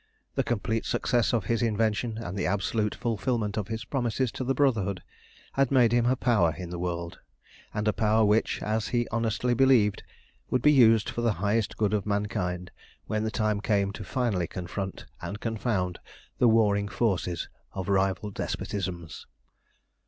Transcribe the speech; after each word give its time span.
The 0.33 0.43
complete 0.43 0.83
success 0.85 1.31
of 1.31 1.45
his 1.45 1.61
invention, 1.61 2.17
and 2.17 2.35
the 2.35 2.47
absolute 2.47 2.95
fulfilment 2.95 3.55
of 3.55 3.67
his 3.67 3.85
promises 3.85 4.31
to 4.31 4.43
the 4.43 4.55
Brotherhood, 4.55 5.03
had 5.53 5.69
made 5.69 5.91
him 5.91 6.07
a 6.07 6.15
power 6.15 6.55
in 6.57 6.71
the 6.71 6.79
world, 6.79 7.19
and 7.71 7.87
a 7.87 7.93
power 7.93 8.25
which, 8.25 8.63
as 8.63 8.87
he 8.87 9.07
honestly 9.09 9.53
believed, 9.53 10.01
would 10.49 10.63
be 10.63 10.71
used 10.71 11.07
for 11.07 11.21
the 11.21 11.33
highest 11.33 11.77
good 11.77 11.93
of 11.93 12.07
mankind 12.07 12.71
when 13.05 13.23
the 13.23 13.29
time 13.29 13.61
came 13.61 13.91
to 13.91 14.03
finally 14.03 14.47
confront 14.47 15.05
and 15.21 15.39
confound 15.39 15.99
the 16.39 16.47
warring 16.49 16.87
forces 16.87 17.47
of 17.73 17.87
rival 17.87 18.31
despotisms. 18.31 19.27